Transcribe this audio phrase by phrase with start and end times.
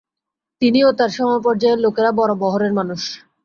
[0.61, 3.01] তিনি ও তাঁর সমপর্যায়ের লোকেরা বড়ো বহরের মানুষ।